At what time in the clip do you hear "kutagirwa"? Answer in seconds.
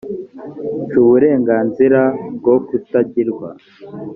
2.67-3.49